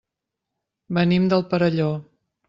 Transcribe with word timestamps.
Venim 0.97 1.27
del 1.33 1.45
Perelló. 1.51 1.91